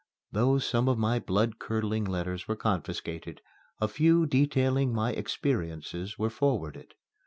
Though 0.31 0.57
some 0.57 0.89
of 0.89 0.97
my 0.97 1.19
blood 1.19 1.59
curdling 1.59 2.05
letters 2.05 2.47
were 2.47 2.55
confiscated, 2.55 3.39
a 3.79 3.87
few 3.87 4.25
detailing 4.25 4.95
my 4.95 5.11
experiences 5.11 6.17
were 6.17 6.31
forwarded. 6.31 6.95